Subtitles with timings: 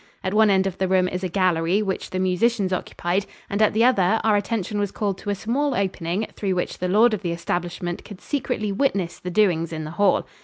[0.23, 3.73] At one end of the room is a gallery which the musicians occupied, and at
[3.73, 7.21] the other, our attention was called to a small opening through which the lord of
[7.21, 10.25] the establishment could secretly witness the doings in the hall.